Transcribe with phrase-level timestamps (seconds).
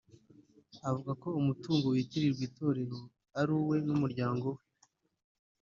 [0.89, 2.99] avuga ko umutungo witirirwa itorero
[3.39, 4.63] ari uwe n’umuryango we